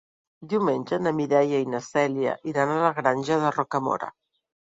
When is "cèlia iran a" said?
1.89-2.79